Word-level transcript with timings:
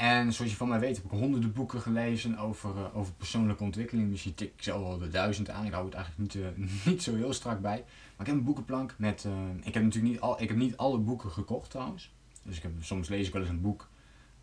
En 0.00 0.32
zoals 0.32 0.50
je 0.50 0.56
van 0.56 0.68
mij 0.68 0.80
weet 0.80 0.96
heb 0.96 1.04
ik 1.04 1.10
honderden 1.10 1.52
boeken 1.52 1.80
gelezen 1.80 2.38
over, 2.38 2.76
uh, 2.76 2.96
over 2.96 3.12
persoonlijke 3.12 3.62
ontwikkeling. 3.62 4.10
Dus 4.10 4.22
tik 4.22 4.40
ik 4.40 4.62
zelf 4.62 4.84
al 4.84 4.98
de 4.98 5.08
duizend 5.08 5.50
aan. 5.50 5.66
Ik 5.66 5.72
hou 5.72 5.84
het 5.84 5.94
eigenlijk 5.94 6.34
niet, 6.34 6.42
uh, 6.42 6.66
niet 6.92 7.02
zo 7.02 7.14
heel 7.14 7.32
strak 7.32 7.60
bij. 7.60 7.84
Maar 8.16 8.20
ik 8.20 8.26
heb 8.26 8.34
een 8.36 8.44
boekenplank 8.44 8.94
met... 8.98 9.24
Uh, 9.26 9.32
ik 9.62 9.74
heb 9.74 9.82
natuurlijk 9.82 10.12
niet, 10.12 10.20
al, 10.20 10.42
ik 10.42 10.48
heb 10.48 10.56
niet 10.56 10.76
alle 10.76 10.98
boeken 10.98 11.30
gekocht 11.30 11.70
trouwens. 11.70 12.12
Dus 12.42 12.56
ik 12.56 12.62
heb, 12.62 12.72
soms 12.80 13.08
lees 13.08 13.26
ik 13.26 13.32
wel 13.32 13.42
eens 13.42 13.50
een 13.50 13.60
boek 13.60 13.88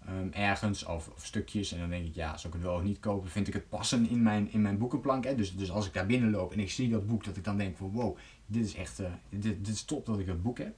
um, 0.09 0.31
ergens 0.33 0.85
of, 0.85 1.11
stukjes. 1.17 1.71
En 1.71 1.79
dan 1.79 1.89
denk 1.89 2.05
ik, 2.05 2.15
ja, 2.15 2.37
zou 2.37 2.47
ik 2.47 2.53
het 2.53 2.69
wel 2.69 2.75
of 2.75 2.83
niet 2.83 2.99
kopen? 2.99 3.29
Vind 3.29 3.47
ik 3.47 3.53
het 3.53 3.69
passen 3.69 4.09
in 4.09 4.23
mijn, 4.23 4.51
in 4.51 4.61
mijn 4.61 4.77
boekenplank? 4.77 5.23
Hè? 5.23 5.35
Dus, 5.35 5.55
dus 5.55 5.71
als 5.71 5.87
ik 5.87 5.93
daar 5.93 6.05
binnen 6.05 6.31
loop 6.31 6.51
en 6.51 6.59
ik 6.59 6.71
zie 6.71 6.89
dat 6.89 7.07
boek, 7.07 7.23
dat 7.23 7.37
ik 7.37 7.43
dan 7.43 7.57
denk 7.57 7.77
van... 7.77 7.91
Wow, 7.91 8.17
dit 8.45 8.65
is 8.65 8.75
echt... 8.75 9.01
dit, 9.29 9.65
dit 9.65 9.67
is 9.67 9.83
top 9.83 10.05
dat 10.05 10.19
ik 10.19 10.27
dat 10.27 10.41
boek 10.41 10.57
heb. 10.57 10.75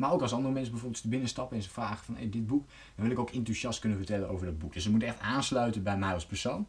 Maar 0.00 0.12
ook 0.12 0.22
als 0.22 0.32
andere 0.32 0.54
mensen 0.54 0.72
bijvoorbeeld 0.72 1.04
binnenstappen 1.04 1.56
en 1.56 1.62
ze 1.62 1.70
vragen 1.70 2.04
van 2.04 2.30
dit 2.30 2.46
boek, 2.46 2.66
dan 2.94 3.04
wil 3.04 3.10
ik 3.10 3.18
ook 3.18 3.30
enthousiast 3.30 3.78
kunnen 3.78 3.98
vertellen 3.98 4.28
over 4.28 4.46
dat 4.46 4.58
boek. 4.58 4.72
Dus 4.72 4.84
het 4.84 4.92
moet 4.92 5.02
echt 5.02 5.20
aansluiten 5.20 5.82
bij 5.82 5.98
mij 5.98 6.12
als 6.12 6.26
persoon. 6.26 6.66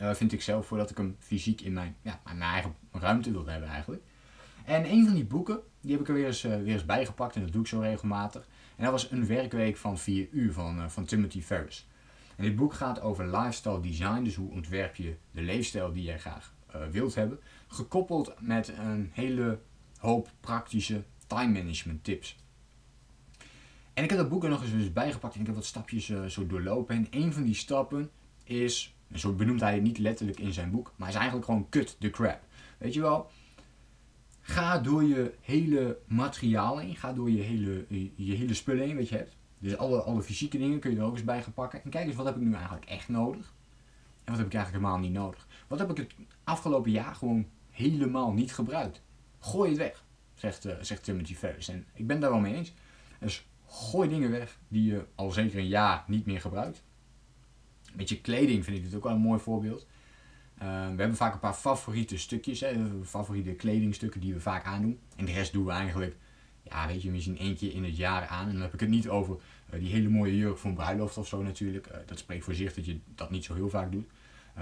Uh, 0.00 0.14
vind 0.14 0.32
ik 0.32 0.42
zelf 0.42 0.66
voordat 0.66 0.90
ik 0.90 0.96
hem 0.96 1.16
fysiek 1.18 1.60
in 1.60 1.72
mijn, 1.72 1.96
ja, 2.02 2.20
mijn 2.24 2.42
eigen 2.42 2.74
ruimte 2.92 3.30
wil 3.30 3.46
hebben 3.46 3.68
eigenlijk. 3.68 4.02
En 4.64 4.90
een 4.90 5.04
van 5.04 5.14
die 5.14 5.24
boeken, 5.24 5.60
die 5.80 5.92
heb 5.92 6.00
ik 6.00 6.08
er 6.08 6.14
weer 6.14 6.26
eens, 6.26 6.44
uh, 6.44 6.56
weer 6.56 6.72
eens 6.72 6.84
bijgepakt 6.84 7.36
en 7.36 7.42
dat 7.42 7.52
doe 7.52 7.60
ik 7.60 7.66
zo 7.66 7.80
regelmatig. 7.80 8.48
En 8.76 8.82
dat 8.82 8.92
was 8.92 9.10
een 9.10 9.26
werkweek 9.26 9.76
van 9.76 9.98
4 9.98 10.28
uur 10.30 10.52
van, 10.52 10.78
uh, 10.78 10.88
van 10.88 11.04
Timothy 11.04 11.42
Ferris. 11.42 11.88
En 12.36 12.44
dit 12.44 12.56
boek 12.56 12.74
gaat 12.74 13.00
over 13.00 13.36
lifestyle 13.36 13.80
design, 13.80 14.22
dus 14.22 14.34
hoe 14.34 14.50
ontwerp 14.50 14.94
je 14.94 15.16
de 15.30 15.42
leefstijl 15.42 15.92
die 15.92 16.02
jij 16.02 16.18
graag 16.18 16.54
wilt 16.90 17.14
hebben. 17.14 17.40
Gekoppeld 17.66 18.34
met 18.40 18.68
een 18.68 19.10
hele 19.12 19.60
hoop 19.98 20.30
praktische 20.40 21.02
time 21.28 21.52
management 21.52 22.04
tips. 22.04 22.36
En 23.94 24.04
ik 24.04 24.10
heb 24.10 24.18
dat 24.18 24.28
boek 24.28 24.44
er 24.44 24.50
nog 24.50 24.62
eens 24.62 24.70
dus 24.70 24.92
bijgepakt 24.92 25.34
en 25.34 25.40
ik 25.40 25.46
heb 25.46 25.54
wat 25.54 25.64
stapjes 25.64 26.08
uh, 26.08 26.24
zo 26.24 26.46
doorlopen. 26.46 26.96
En 26.96 27.06
een 27.10 27.32
van 27.32 27.42
die 27.42 27.54
stappen 27.54 28.10
is, 28.44 28.94
zo 29.14 29.32
benoemt 29.32 29.60
hij 29.60 29.74
het 29.74 29.82
niet 29.82 29.98
letterlijk 29.98 30.40
in 30.40 30.52
zijn 30.52 30.70
boek, 30.70 30.92
maar 30.96 31.08
is 31.08 31.14
eigenlijk 31.14 31.46
gewoon 31.46 31.66
cut 31.68 31.96
the 31.98 32.10
crap. 32.10 32.40
Weet 32.78 32.94
je 32.94 33.00
wel, 33.00 33.30
ga 34.40 34.78
door 34.78 35.04
je 35.04 35.34
hele 35.40 35.98
materiaal 36.06 36.78
heen, 36.78 36.96
ga 36.96 37.12
door 37.12 37.30
je 37.30 37.42
hele, 37.42 37.84
je, 38.14 38.34
hele 38.34 38.54
spullen 38.54 38.86
heen 38.86 38.96
wat 38.96 39.08
je 39.08 39.16
hebt. 39.16 39.36
Dus 39.58 39.76
alle, 39.76 40.02
alle 40.02 40.22
fysieke 40.22 40.58
dingen 40.58 40.78
kun 40.78 40.90
je 40.90 40.96
er 40.96 41.04
ook 41.04 41.14
eens 41.14 41.24
bij 41.24 41.42
gaan 41.42 41.52
pakken. 41.52 41.82
En 41.84 41.90
kijk 41.90 42.06
eens, 42.06 42.16
wat 42.16 42.26
heb 42.26 42.36
ik 42.36 42.42
nu 42.42 42.54
eigenlijk 42.54 42.84
echt 42.84 43.08
nodig? 43.08 43.54
En 44.24 44.32
wat 44.32 44.36
heb 44.36 44.46
ik 44.46 44.54
eigenlijk 44.54 44.84
helemaal 44.84 45.08
niet 45.08 45.18
nodig? 45.18 45.46
Wat 45.66 45.78
heb 45.78 45.90
ik 45.90 45.96
het 45.96 46.14
afgelopen 46.44 46.90
jaar 46.90 47.14
gewoon 47.14 47.46
helemaal 47.70 48.32
niet 48.32 48.54
gebruikt? 48.54 49.02
Gooi 49.38 49.68
het 49.68 49.78
weg 49.78 50.06
zegt, 50.38 50.66
uh, 50.66 50.72
zegt 50.80 51.04
Timothy 51.04 51.34
Ferris. 51.34 51.68
En 51.68 51.86
ik 51.94 52.06
ben 52.06 52.20
daar 52.20 52.30
wel 52.30 52.40
mee 52.40 52.54
eens. 52.54 52.72
Dus 53.20 53.46
gooi 53.66 54.08
dingen 54.08 54.30
weg 54.30 54.58
die 54.68 54.90
je 54.92 55.04
al 55.14 55.30
zeker 55.30 55.58
een 55.58 55.68
jaar 55.68 56.04
niet 56.06 56.26
meer 56.26 56.40
gebruikt. 56.40 56.82
Met 57.94 58.08
je 58.08 58.20
kleding 58.20 58.64
vind 58.64 58.76
ik 58.76 58.82
dit 58.84 58.94
ook 58.94 59.02
wel 59.02 59.12
een 59.12 59.20
mooi 59.20 59.40
voorbeeld. 59.40 59.86
Uh, 60.62 60.64
we 60.64 60.96
hebben 61.00 61.16
vaak 61.16 61.32
een 61.32 61.38
paar 61.38 61.54
favoriete 61.54 62.18
stukjes, 62.18 62.60
hè, 62.60 62.74
favoriete 63.04 63.52
kledingstukken 63.52 64.20
die 64.20 64.34
we 64.34 64.40
vaak 64.40 64.64
aandoen. 64.64 64.98
En 65.16 65.24
de 65.24 65.32
rest 65.32 65.52
doen 65.52 65.64
we 65.64 65.70
eigenlijk, 65.70 66.16
ja, 66.62 66.86
weet 66.86 67.02
je, 67.02 67.10
misschien 67.10 67.38
één 67.38 67.56
keer 67.56 67.74
in 67.74 67.84
het 67.84 67.96
jaar 67.96 68.26
aan. 68.26 68.46
En 68.46 68.52
dan 68.52 68.62
heb 68.62 68.74
ik 68.74 68.80
het 68.80 68.88
niet 68.88 69.08
over 69.08 69.36
uh, 69.74 69.80
die 69.80 69.92
hele 69.92 70.08
mooie 70.08 70.36
jurk 70.36 70.58
voor 70.58 70.70
een 70.70 70.76
bruiloft 70.76 71.18
of 71.18 71.28
zo 71.28 71.42
natuurlijk. 71.42 71.90
dat 72.06 72.18
spreekt 72.18 72.44
voor 72.44 72.54
zich 72.54 72.74
dat 72.74 72.84
je 72.84 72.98
dat 73.14 73.30
niet 73.30 73.44
zo 73.44 73.54
heel 73.54 73.70
vaak 73.70 73.92
doet. 73.92 74.06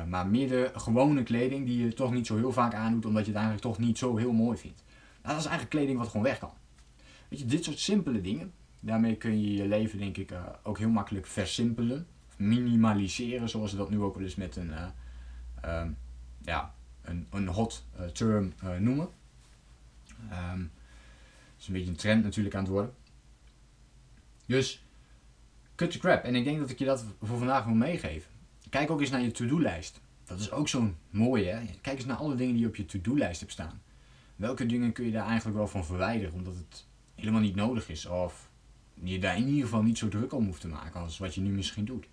maar 0.09 0.27
meer 0.27 0.49
de 0.49 0.71
gewone 0.75 1.23
kleding 1.23 1.67
die 1.67 1.85
je 1.85 1.93
toch 1.93 2.13
niet 2.13 2.27
zo 2.27 2.37
heel 2.37 2.53
vaak 2.53 2.75
aandoet, 2.75 3.07
omdat 3.07 3.27
je 3.27 3.33
het 3.33 3.41
eigenlijk 3.41 3.67
toch 3.67 3.79
niet 3.79 3.99
zo 3.99 4.17
heel 4.17 4.33
mooi 4.33 4.59
vindt. 4.59 4.85
Nou, 5.27 5.39
dat 5.39 5.47
is 5.47 5.51
eigenlijk 5.51 5.77
kleding 5.77 5.99
wat 5.99 6.09
gewoon 6.09 6.27
weg 6.27 6.39
kan. 6.39 6.53
Weet 7.29 7.39
je, 7.39 7.47
dit 7.47 7.65
soort 7.65 7.79
simpele 7.79 8.21
dingen, 8.21 8.53
daarmee 8.81 9.17
kun 9.17 9.41
je 9.41 9.53
je 9.53 9.69
leven 9.69 9.99
denk 9.99 10.17
ik 10.17 10.31
uh, 10.31 10.47
ook 10.63 10.79
heel 10.79 10.89
makkelijk 10.89 11.27
versimpelen. 11.27 12.07
Minimaliseren, 12.37 13.49
zoals 13.49 13.71
ze 13.71 13.77
dat 13.77 13.91
nu 13.91 14.01
ook 14.01 14.15
wel 14.15 14.25
eens 14.25 14.35
met 14.35 14.57
een, 14.57 14.69
uh, 14.69 14.87
uh, 15.65 15.87
ja, 16.43 16.75
een, 17.03 17.27
een 17.31 17.49
hot 17.49 17.85
eh, 17.97 18.07
term 18.07 18.53
noemen. 18.79 19.09
Um, 20.33 20.71
dat 21.53 21.61
is 21.61 21.67
een 21.67 21.73
beetje 21.73 21.91
een 21.91 21.97
trend 21.97 22.23
natuurlijk 22.23 22.55
aan 22.55 22.63
het 22.63 22.73
worden. 22.73 22.95
Dus, 24.47 24.85
cut 25.75 25.91
the 25.91 25.99
crap. 25.99 26.25
En 26.25 26.35
ik 26.35 26.45
denk 26.45 26.59
dat 26.59 26.71
ik 26.71 26.79
je 26.79 26.85
dat 26.85 27.05
voor 27.23 27.39
vandaag 27.39 27.65
wil 27.65 27.75
meegeven. 27.75 28.31
Kijk 28.69 28.91
ook 28.91 29.01
eens 29.01 29.11
naar 29.11 29.23
je 29.23 29.31
to-do-lijst. 29.31 30.01
Dat 30.25 30.41
is 30.41 30.51
ook 30.51 30.69
zo'n 30.69 30.97
mooie, 31.11 31.51
hè? 31.51 31.65
Kijk 31.81 31.97
eens 31.97 32.07
naar 32.07 32.17
alle 32.17 32.35
dingen 32.35 32.55
die 32.55 32.67
op 32.67 32.77
je 32.77 32.87
to-do-lijst 32.87 33.41
hebt 33.41 33.53
staan 33.53 33.81
welke 34.37 34.67
dingen 34.67 34.93
kun 34.93 35.05
je 35.05 35.13
daar 35.13 35.27
eigenlijk 35.27 35.57
wel 35.57 35.69
van 35.69 35.85
verwijderen, 35.85 36.35
omdat 36.35 36.55
het 36.55 36.87
helemaal 37.15 37.41
niet 37.41 37.55
nodig 37.55 37.89
is. 37.89 38.07
Of 38.07 38.51
je 38.95 39.19
daar 39.19 39.37
in 39.37 39.49
ieder 39.49 39.63
geval 39.63 39.83
niet 39.83 39.99
zo 39.99 40.09
druk 40.09 40.33
om 40.33 40.45
hoeft 40.45 40.61
te 40.61 40.69
maken 40.69 41.01
als 41.01 41.19
wat 41.19 41.35
je 41.35 41.41
nu 41.41 41.51
misschien 41.51 41.85
doet. 41.85 42.07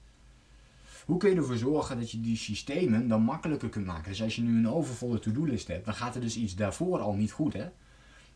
Hoe 1.05 1.17
kun 1.17 1.29
je 1.29 1.35
ervoor 1.35 1.57
zorgen 1.57 1.99
dat 1.99 2.11
je 2.11 2.21
die 2.21 2.37
systemen 2.37 3.07
dan 3.07 3.21
makkelijker 3.21 3.69
kunt 3.69 3.85
maken? 3.85 4.09
Dus 4.09 4.21
als 4.21 4.35
je 4.35 4.41
nu 4.41 4.57
een 4.57 4.69
overvolle 4.69 5.19
to-do-list 5.19 5.67
hebt, 5.67 5.85
dan 5.85 5.93
gaat 5.93 6.15
er 6.15 6.21
dus 6.21 6.37
iets 6.37 6.55
daarvoor 6.55 6.99
al 6.99 7.13
niet 7.13 7.31
goed. 7.31 7.53
Hè? 7.53 7.69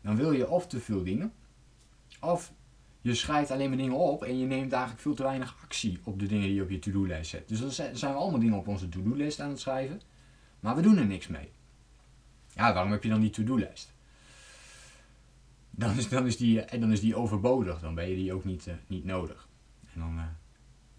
Dan 0.00 0.16
wil 0.16 0.32
je 0.32 0.48
of 0.48 0.66
te 0.66 0.80
veel 0.80 1.02
dingen, 1.02 1.32
of 2.20 2.52
je 3.00 3.14
schrijft 3.14 3.50
alleen 3.50 3.68
maar 3.68 3.78
dingen 3.78 3.96
op 3.96 4.24
en 4.24 4.38
je 4.38 4.46
neemt 4.46 4.72
eigenlijk 4.72 5.02
veel 5.02 5.14
te 5.14 5.22
weinig 5.22 5.56
actie 5.62 5.98
op 6.04 6.18
de 6.18 6.26
dingen 6.26 6.46
die 6.46 6.54
je 6.54 6.62
op 6.62 6.70
je 6.70 6.78
to-do-lijst 6.78 7.30
zet. 7.30 7.48
Dus 7.48 7.60
dan 7.60 7.70
zijn 7.70 8.12
we 8.12 8.18
allemaal 8.18 8.40
dingen 8.40 8.58
op 8.58 8.68
onze 8.68 8.88
to-do-lijst 8.88 9.40
aan 9.40 9.50
het 9.50 9.60
schrijven, 9.60 10.00
maar 10.60 10.76
we 10.76 10.82
doen 10.82 10.98
er 10.98 11.06
niks 11.06 11.26
mee. 11.26 11.48
Ja, 12.58 12.72
waarom 12.72 12.92
heb 12.92 13.02
je 13.02 13.08
dan 13.08 13.20
die 13.20 13.30
to-do-lijst? 13.30 13.92
Dan 15.70 15.96
is, 15.96 16.08
dan, 16.08 16.26
is 16.26 16.36
die, 16.36 16.60
en 16.60 16.80
dan 16.80 16.92
is 16.92 17.00
die 17.00 17.16
overbodig, 17.16 17.80
dan 17.80 17.94
ben 17.94 18.08
je 18.08 18.16
die 18.16 18.32
ook 18.32 18.44
niet, 18.44 18.66
uh, 18.66 18.74
niet 18.86 19.04
nodig. 19.04 19.48
En 19.94 20.00
dan, 20.00 20.14
uh, 20.16 20.22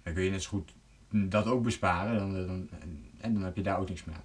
dan 0.03 0.13
kun 0.13 0.23
je 0.23 0.29
net 0.29 0.43
zo 0.43 0.49
goed 0.49 0.73
dat 1.09 1.45
ook 1.45 1.63
besparen 1.63 2.17
dan, 2.17 2.37
eh, 2.37 2.47
dan, 2.47 2.69
en 3.17 3.33
dan 3.33 3.43
heb 3.43 3.55
je 3.55 3.61
daar 3.61 3.79
ook 3.79 3.89
niks 3.89 4.03
aan. 4.07 4.23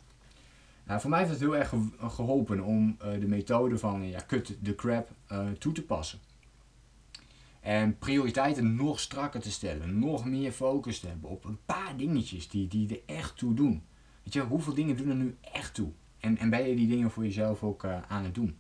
Nou, 0.85 1.01
voor 1.01 1.11
mij 1.11 1.19
heeft 1.19 1.31
het 1.31 1.41
heel 1.41 1.57
erg 1.57 1.75
geholpen 1.99 2.61
om 2.61 2.97
de 2.99 3.27
methode 3.27 3.79
van 3.79 4.09
ja, 4.09 4.21
cut 4.27 4.57
the 4.63 4.75
crap 4.75 5.11
toe 5.59 5.73
te 5.73 5.83
passen. 5.83 6.19
En 7.61 7.99
prioriteiten 7.99 8.77
nog 8.77 9.01
strakker 9.01 9.41
te 9.41 9.51
stellen, 9.51 9.99
nog 9.99 10.25
meer 10.25 10.53
focus 10.53 11.01
te 11.01 11.07
hebben 11.07 11.31
op 11.31 11.45
een 11.45 11.59
paar 11.65 11.97
dingetjes 11.97 12.49
die, 12.49 12.69
die 12.69 12.89
er 12.89 13.15
echt 13.17 13.37
toe 13.37 13.55
doen. 13.55 13.83
Weet 14.23 14.33
je, 14.33 14.41
hoeveel 14.41 14.75
dingen 14.75 14.97
doen 14.97 15.09
er 15.09 15.15
nu 15.15 15.37
echt 15.41 15.75
toe? 15.75 15.93
En, 16.25 16.39
en 16.39 16.51
ben 16.51 16.69
je 16.69 16.77
die 16.77 16.89
dingen 16.89 17.11
voor 17.11 17.25
jezelf 17.25 17.63
ook 17.63 17.85
uh, 17.85 18.03
aan 18.09 18.25
het 18.25 18.35
doen? 18.35 18.57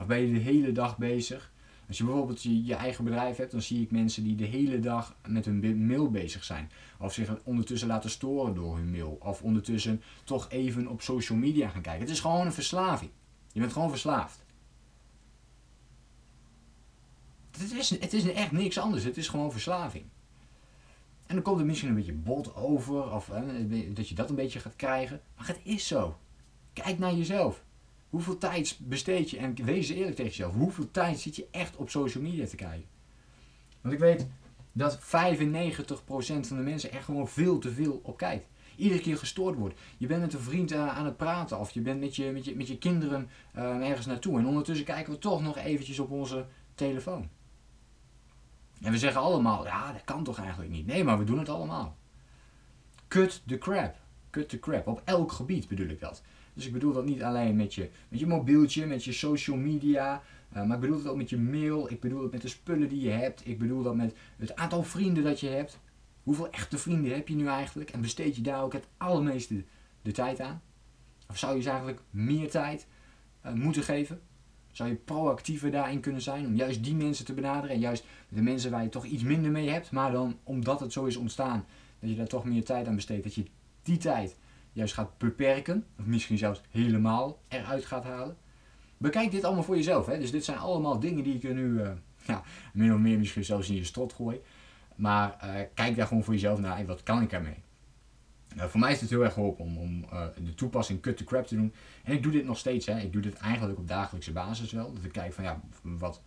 Of 0.00 0.06
ben 0.06 0.18
je 0.18 0.32
de 0.32 0.38
hele 0.38 0.72
dag 0.72 0.98
bezig? 0.98 1.52
Als 1.88 1.98
je 1.98 2.04
bijvoorbeeld 2.04 2.42
je, 2.42 2.74
eigen 2.74 3.04
bedrijf 3.04 3.36
hebt, 3.36 3.50
dan 3.50 3.62
zie 3.62 3.82
ik 3.82 3.90
mensen 3.90 4.24
die 4.24 4.34
de 4.34 4.44
hele 4.44 4.80
dag 4.80 5.16
met 5.26 5.44
hun 5.44 5.86
mail 5.86 6.10
bezig 6.10 6.44
zijn. 6.44 6.70
Of 6.98 7.12
zich 7.12 7.38
ondertussen 7.44 7.88
laten 7.88 8.10
storen 8.10 8.54
door 8.54 8.76
hun 8.76 8.90
mail. 8.90 9.18
Of 9.20 9.42
ondertussen 9.42 10.02
toch 10.24 10.50
even 10.50 10.86
op 10.86 11.02
social 11.02 11.38
media 11.38 11.68
gaan 11.68 11.82
kijken. 11.82 12.00
Het 12.00 12.10
is 12.10 12.20
gewoon 12.20 12.46
een 12.46 12.52
verslaving. 12.52 13.10
Je 13.52 13.60
bent 13.60 13.72
gewoon 13.72 13.90
verslaafd. 13.90 14.44
Het 17.50 17.72
is, 17.72 17.90
het 17.90 18.12
is 18.12 18.32
echt 18.32 18.52
niks 18.52 18.78
anders. 18.78 19.04
Het 19.04 19.16
is 19.16 19.28
gewoon 19.28 19.52
verslaving. 19.52 20.04
En 21.26 21.34
dan 21.34 21.42
komt 21.42 21.58
het 21.58 21.66
misschien 21.66 21.88
een 21.88 21.94
beetje 21.94 22.12
bot 22.12 22.54
over. 22.56 23.12
Of 23.12 23.30
dat 23.92 24.08
je 24.08 24.14
dat 24.14 24.30
een 24.30 24.36
beetje 24.36 24.60
gaat 24.60 24.76
krijgen. 24.76 25.20
Maar 25.36 25.46
het 25.46 25.60
is 25.62 25.86
zo. 25.86 26.18
Kijk 26.82 26.98
naar 26.98 27.14
jezelf. 27.14 27.64
Hoeveel 28.08 28.38
tijd 28.38 28.78
besteed 28.82 29.30
je, 29.30 29.38
en 29.38 29.64
wees 29.64 29.88
eerlijk 29.88 30.16
tegen 30.16 30.30
jezelf, 30.30 30.54
hoeveel 30.54 30.90
tijd 30.90 31.18
zit 31.18 31.36
je 31.36 31.46
echt 31.50 31.76
op 31.76 31.90
social 31.90 32.22
media 32.22 32.46
te 32.46 32.56
kijken? 32.56 32.86
Want 33.80 33.94
ik 33.94 34.00
weet 34.00 34.26
dat 34.72 34.98
95% 34.98 35.00
van 36.20 36.56
de 36.56 36.62
mensen 36.62 36.92
er 36.92 37.02
gewoon 37.02 37.28
veel 37.28 37.58
te 37.58 37.72
veel 37.72 38.00
op 38.02 38.16
kijkt. 38.16 38.46
Iedere 38.76 39.00
keer 39.00 39.18
gestoord 39.18 39.56
wordt. 39.56 39.80
Je 39.96 40.06
bent 40.06 40.20
met 40.20 40.32
een 40.32 40.40
vriend 40.40 40.72
uh, 40.72 40.88
aan 40.88 41.04
het 41.04 41.16
praten 41.16 41.58
of 41.58 41.70
je 41.70 41.80
bent 41.80 42.00
met 42.00 42.16
je, 42.16 42.30
met 42.32 42.44
je, 42.44 42.56
met 42.56 42.68
je 42.68 42.78
kinderen 42.78 43.30
uh, 43.56 43.88
ergens 43.88 44.06
naartoe. 44.06 44.38
En 44.38 44.46
ondertussen 44.46 44.86
kijken 44.86 45.12
we 45.12 45.18
toch 45.18 45.42
nog 45.42 45.56
eventjes 45.56 45.98
op 45.98 46.10
onze 46.10 46.46
telefoon. 46.74 47.28
En 48.82 48.92
we 48.92 48.98
zeggen 48.98 49.20
allemaal, 49.20 49.64
ja 49.64 49.92
dat 49.92 50.04
kan 50.04 50.24
toch 50.24 50.38
eigenlijk 50.38 50.70
niet. 50.70 50.86
Nee, 50.86 51.04
maar 51.04 51.18
we 51.18 51.24
doen 51.24 51.38
het 51.38 51.48
allemaal. 51.48 51.96
Cut 53.08 53.42
the 53.46 53.58
crap. 53.58 53.96
Cut 54.30 54.48
the 54.48 54.58
crap. 54.58 54.86
Op 54.86 55.02
elk 55.04 55.32
gebied 55.32 55.68
bedoel 55.68 55.88
ik 55.88 56.00
dat. 56.00 56.22
Dus 56.58 56.66
ik 56.66 56.72
bedoel 56.72 56.92
dat 56.92 57.04
niet 57.04 57.22
alleen 57.22 57.56
met 57.56 57.74
je, 57.74 57.88
met 58.08 58.20
je 58.20 58.26
mobieltje, 58.26 58.86
met 58.86 59.04
je 59.04 59.12
social 59.12 59.56
media. 59.56 60.22
Uh, 60.56 60.64
maar 60.64 60.74
ik 60.74 60.80
bedoel 60.80 60.98
het 60.98 61.06
ook 61.06 61.16
met 61.16 61.30
je 61.30 61.38
mail. 61.38 61.90
Ik 61.90 62.00
bedoel 62.00 62.22
het 62.22 62.32
met 62.32 62.42
de 62.42 62.48
spullen 62.48 62.88
die 62.88 63.00
je 63.00 63.10
hebt. 63.10 63.46
Ik 63.46 63.58
bedoel 63.58 63.82
dat 63.82 63.96
met 63.96 64.14
het 64.36 64.56
aantal 64.56 64.82
vrienden 64.82 65.24
dat 65.24 65.40
je 65.40 65.48
hebt. 65.48 65.78
Hoeveel 66.22 66.50
echte 66.50 66.78
vrienden 66.78 67.14
heb 67.14 67.28
je 67.28 67.34
nu 67.34 67.46
eigenlijk? 67.46 67.90
En 67.90 68.00
besteed 68.00 68.36
je 68.36 68.42
daar 68.42 68.62
ook 68.62 68.72
het 68.72 68.86
allermeeste 68.96 69.64
de 70.02 70.12
tijd 70.12 70.40
aan? 70.40 70.62
Of 71.28 71.38
zou 71.38 71.56
je 71.56 71.62
ze 71.62 71.68
eigenlijk 71.68 72.00
meer 72.10 72.50
tijd 72.50 72.86
uh, 73.46 73.52
moeten 73.52 73.82
geven? 73.82 74.20
Zou 74.72 74.88
je 74.88 74.94
proactiever 74.94 75.70
daarin 75.70 76.00
kunnen 76.00 76.22
zijn 76.22 76.46
om 76.46 76.54
juist 76.54 76.84
die 76.84 76.94
mensen 76.94 77.24
te 77.24 77.34
benaderen 77.34 77.74
en 77.74 77.80
juist 77.80 78.04
de 78.28 78.42
mensen 78.42 78.70
waar 78.70 78.82
je 78.82 78.88
toch 78.88 79.04
iets 79.04 79.22
minder 79.22 79.50
mee 79.50 79.68
hebt, 79.68 79.90
maar 79.90 80.12
dan 80.12 80.38
omdat 80.44 80.80
het 80.80 80.92
zo 80.92 81.04
is 81.04 81.16
ontstaan, 81.16 81.64
dat 82.00 82.10
je 82.10 82.16
daar 82.16 82.26
toch 82.26 82.44
meer 82.44 82.64
tijd 82.64 82.86
aan 82.86 82.94
besteedt, 82.94 83.24
dat 83.24 83.34
je 83.34 83.44
die 83.82 83.96
tijd 83.96 84.36
juist 84.78 84.94
gaat 84.94 85.18
beperken, 85.18 85.86
of 85.98 86.04
misschien 86.04 86.38
zelfs 86.38 86.60
helemaal 86.70 87.42
eruit 87.48 87.84
gaat 87.84 88.04
halen. 88.04 88.36
Bekijk 88.96 89.30
dit 89.30 89.44
allemaal 89.44 89.62
voor 89.62 89.76
jezelf. 89.76 90.06
Hè? 90.06 90.18
Dus 90.18 90.30
dit 90.30 90.44
zijn 90.44 90.58
allemaal 90.58 91.00
dingen 91.00 91.24
die 91.24 91.48
er 91.48 91.54
nu 91.54 91.68
uh, 91.68 91.90
ja, 92.26 92.42
min 92.72 92.92
of 92.92 92.98
meer 92.98 93.18
misschien 93.18 93.44
zelfs 93.44 93.68
in 93.68 93.74
je 93.74 93.84
strot 93.84 94.12
gooi. 94.12 94.40
Maar 94.96 95.36
uh, 95.44 95.60
kijk 95.74 95.96
daar 95.96 96.06
gewoon 96.06 96.24
voor 96.24 96.34
jezelf 96.34 96.58
naar. 96.58 96.86
wat 96.86 97.02
kan 97.02 97.22
ik 97.22 97.32
ermee? 97.32 97.62
Uh, 98.56 98.64
voor 98.64 98.80
mij 98.80 98.92
is 98.92 99.00
het 99.00 99.10
heel 99.10 99.24
erg 99.24 99.32
geholpen 99.32 99.64
om, 99.64 99.76
om 99.76 100.04
de 100.44 100.54
toepassing 100.54 101.00
cut 101.00 101.16
to 101.16 101.24
crap 101.24 101.46
te 101.46 101.54
doen. 101.54 101.72
En 102.04 102.12
ik 102.12 102.22
doe 102.22 102.32
dit 102.32 102.44
nog 102.44 102.58
steeds. 102.58 102.86
Hè. 102.86 103.00
Ik 103.00 103.12
doe 103.12 103.22
dit 103.22 103.36
eigenlijk 103.36 103.78
op 103.78 103.88
dagelijkse 103.88 104.32
basis 104.32 104.72
wel. 104.72 104.92
Dat 104.94 105.04
ik 105.04 105.12
kijk 105.12 105.32
van 105.32 105.44
ja, 105.44 105.60
wat 105.82 106.22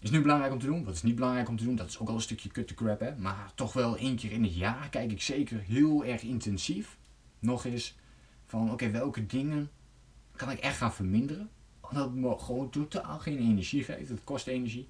is 0.00 0.10
nu 0.10 0.20
belangrijk 0.20 0.52
om 0.52 0.58
te 0.58 0.66
doen? 0.66 0.84
Wat 0.84 0.94
is 0.94 1.02
niet 1.02 1.14
belangrijk 1.14 1.48
om 1.48 1.56
te 1.56 1.64
doen? 1.64 1.76
Dat 1.76 1.88
is 1.88 1.98
ook 1.98 2.08
al 2.08 2.14
een 2.14 2.20
stukje 2.20 2.48
cut 2.48 2.68
to 2.68 2.74
crap. 2.74 3.00
Hè. 3.00 3.16
Maar 3.16 3.52
toch 3.54 3.72
wel 3.72 3.96
één 3.96 4.16
keer 4.16 4.32
in 4.32 4.42
het 4.42 4.54
jaar 4.54 4.88
kijk 4.90 5.12
ik 5.12 5.22
zeker 5.22 5.60
heel 5.60 6.04
erg 6.04 6.22
intensief. 6.22 6.96
Nog 7.44 7.64
eens 7.64 7.96
van 8.46 8.72
oké, 8.72 8.90
welke 8.90 9.26
dingen 9.26 9.70
kan 10.36 10.50
ik 10.50 10.58
echt 10.58 10.76
gaan 10.76 10.92
verminderen? 10.92 11.50
Omdat 11.80 12.04
het 12.04 12.14
me 12.14 12.38
gewoon 12.38 12.70
totaal 12.70 13.18
geen 13.18 13.38
energie 13.38 13.84
geeft. 13.84 14.08
Het 14.08 14.24
kost 14.24 14.46
energie. 14.46 14.88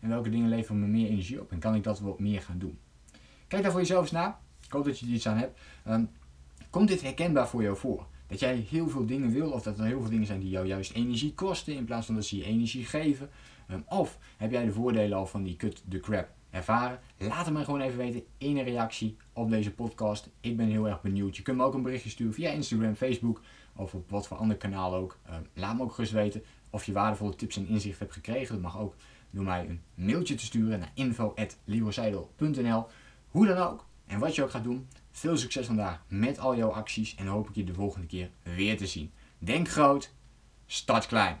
En 0.00 0.08
welke 0.08 0.30
dingen 0.30 0.48
leveren 0.48 0.80
me 0.80 0.86
meer 0.86 1.08
energie 1.08 1.40
op? 1.40 1.52
En 1.52 1.58
kan 1.58 1.74
ik 1.74 1.82
dat 1.82 2.00
wat 2.00 2.18
meer 2.18 2.42
gaan 2.42 2.58
doen? 2.58 2.78
Kijk 3.48 3.62
daar 3.62 3.70
voor 3.70 3.80
jezelf 3.80 4.02
eens 4.02 4.10
naar. 4.10 4.38
Ik 4.64 4.70
hoop 4.70 4.84
dat 4.84 4.98
je 4.98 5.06
er 5.06 5.12
iets 5.12 5.28
aan 5.28 5.36
hebt. 5.36 5.60
Um, 5.88 6.10
komt 6.70 6.88
dit 6.88 7.02
herkenbaar 7.02 7.48
voor 7.48 7.62
jou 7.62 7.76
voor? 7.76 8.06
Dat 8.26 8.40
jij 8.40 8.56
heel 8.56 8.88
veel 8.88 9.06
dingen 9.06 9.30
wil, 9.30 9.50
of 9.50 9.62
dat 9.62 9.78
er 9.78 9.84
heel 9.84 10.00
veel 10.00 10.10
dingen 10.10 10.26
zijn 10.26 10.40
die 10.40 10.50
jou 10.50 10.66
juist 10.66 10.92
energie 10.92 11.34
kosten 11.34 11.74
in 11.74 11.84
plaats 11.84 12.06
van 12.06 12.14
dat 12.14 12.24
ze 12.24 12.36
je 12.36 12.44
energie 12.44 12.84
geven. 12.84 13.30
Um, 13.70 13.84
of 13.88 14.18
heb 14.36 14.50
jij 14.50 14.64
de 14.64 14.72
voordelen 14.72 15.18
al 15.18 15.26
van 15.26 15.42
die 15.42 15.56
cut 15.56 15.82
the 15.88 16.00
crap 16.00 16.28
ervaren? 16.56 17.00
Laat 17.18 17.44
het 17.44 17.54
me 17.54 17.64
gewoon 17.64 17.80
even 17.80 17.98
weten 17.98 18.24
in 18.38 18.56
een 18.56 18.64
reactie 18.64 19.16
op 19.32 19.50
deze 19.50 19.72
podcast. 19.72 20.30
Ik 20.40 20.56
ben 20.56 20.68
heel 20.68 20.88
erg 20.88 21.00
benieuwd. 21.00 21.36
Je 21.36 21.42
kunt 21.42 21.56
me 21.56 21.64
ook 21.64 21.74
een 21.74 21.82
berichtje 21.82 22.10
sturen 22.10 22.34
via 22.34 22.50
Instagram, 22.50 22.94
Facebook 22.94 23.40
of 23.76 23.94
op 23.94 24.10
wat 24.10 24.26
voor 24.26 24.36
ander 24.36 24.56
kanaal 24.56 24.94
ook. 24.94 25.18
Uh, 25.28 25.34
laat 25.54 25.76
me 25.76 25.82
ook 25.82 25.92
gerust 25.92 26.12
weten 26.12 26.42
of 26.70 26.84
je 26.84 26.92
waardevolle 26.92 27.34
tips 27.34 27.56
en 27.56 27.68
inzichten 27.68 27.98
hebt 27.98 28.12
gekregen. 28.12 28.54
Dat 28.54 28.62
mag 28.62 28.78
ook 28.78 28.94
door 29.30 29.44
mij 29.44 29.68
een 29.68 29.80
mailtje 29.94 30.34
te 30.34 30.44
sturen 30.44 30.78
naar 30.78 30.92
info.leroyseidel.nl 30.94 32.86
Hoe 33.28 33.46
dan 33.46 33.56
ook 33.56 33.86
en 34.06 34.18
wat 34.18 34.34
je 34.34 34.42
ook 34.42 34.50
gaat 34.50 34.64
doen. 34.64 34.88
Veel 35.10 35.36
succes 35.36 35.66
vandaag 35.66 36.04
met 36.08 36.38
al 36.38 36.56
jouw 36.56 36.70
acties 36.70 37.14
en 37.14 37.26
hoop 37.26 37.48
ik 37.48 37.54
je 37.54 37.64
de 37.64 37.74
volgende 37.74 38.06
keer 38.06 38.30
weer 38.42 38.76
te 38.76 38.86
zien. 38.86 39.12
Denk 39.38 39.68
groot, 39.68 40.12
start 40.66 41.06
klein. 41.06 41.40